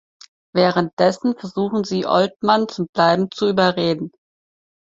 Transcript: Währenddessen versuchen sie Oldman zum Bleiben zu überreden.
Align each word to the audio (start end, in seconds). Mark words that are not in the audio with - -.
Währenddessen 0.55 1.37
versuchen 1.37 1.83
sie 1.83 2.07
Oldman 2.07 2.67
zum 2.67 2.87
Bleiben 2.91 3.29
zu 3.29 3.47
überreden. 3.47 4.09